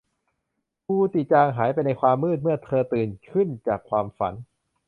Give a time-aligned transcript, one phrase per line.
[0.85, 4.33] ภูติจางหายไปในความมืดเมื่อเธอตื่นขึ้นจากความฝัน